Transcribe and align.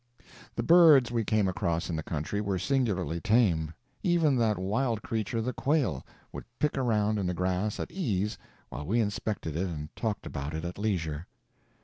The 0.55 0.63
birds 0.63 1.11
we 1.11 1.23
came 1.23 1.47
across 1.47 1.87
in 1.87 1.95
the 1.95 2.01
country 2.01 2.41
were 2.41 2.57
singularly 2.57 3.19
tame; 3.21 3.75
even 4.01 4.35
that 4.37 4.57
wild 4.57 5.03
creature, 5.03 5.43
the 5.43 5.53
quail, 5.53 6.03
would 6.33 6.45
pick 6.57 6.75
around 6.75 7.19
in 7.19 7.27
the 7.27 7.35
grass 7.35 7.79
at 7.79 7.91
ease 7.91 8.35
while 8.69 8.87
we 8.87 8.99
inspected 8.99 9.55
it 9.55 9.67
and 9.67 9.95
talked 9.95 10.25
about 10.25 10.55
it 10.55 10.65
at 10.65 10.79
leisure. 10.79 11.27